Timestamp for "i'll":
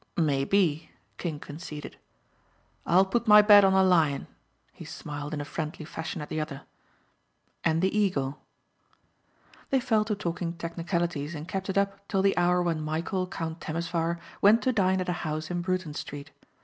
2.87-3.05